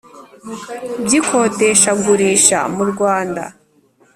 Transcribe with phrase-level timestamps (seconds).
[1.05, 3.43] By ikodeshagurisha mu rwanda